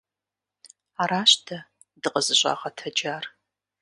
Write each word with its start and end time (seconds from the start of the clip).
Аращ 1.01 1.31
дэ 1.45 1.57
дыкъызыщӀагъэтэджар. 2.01 3.25